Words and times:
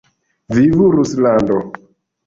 Vivu 0.59 0.85
Ruslando! 0.97 1.57